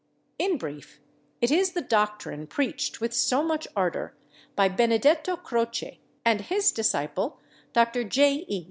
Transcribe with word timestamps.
In 0.39 0.57
brief, 0.57 0.99
it 1.41 1.51
is 1.51 1.73
the 1.73 1.81
doctrine 1.81 2.47
preached 2.47 3.01
with 3.01 3.13
so 3.13 3.43
much 3.43 3.67
ardor 3.75 4.17
by 4.55 4.67
Benedetto 4.67 5.35
Croce 5.37 5.99
and 6.25 6.41
his 6.41 6.71
disciple, 6.71 7.39
Dr. 7.71 8.03
J. 8.03 8.43
E. 8.47 8.59